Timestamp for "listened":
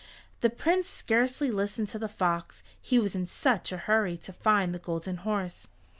1.51-1.87